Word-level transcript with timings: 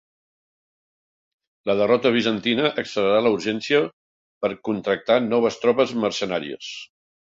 La 1.69 1.75
derrota 1.81 2.11
bizantina 2.15 2.71
accelerà 2.83 3.19
la 3.25 3.33
urgència 3.35 3.83
per 4.47 4.51
contractar 4.71 5.19
noves 5.27 5.61
tropes 5.67 5.95
mercenàries. 6.07 6.73